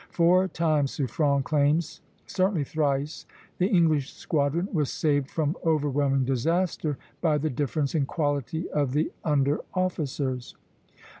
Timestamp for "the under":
8.93-9.59